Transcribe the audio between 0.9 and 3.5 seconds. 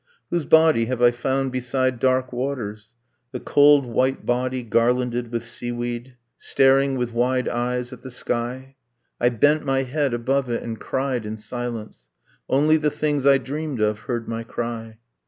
I found beside dark waters, The